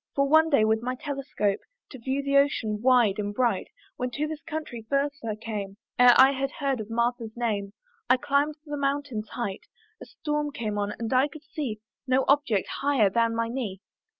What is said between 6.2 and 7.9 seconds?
had heard of Martha's name,